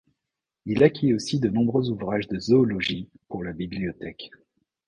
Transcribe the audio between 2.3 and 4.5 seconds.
zoologie pour la bibliothèque.